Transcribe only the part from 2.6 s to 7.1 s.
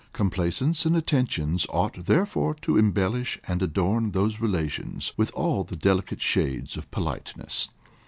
to embellish and adorn these relations with all the delicate shades of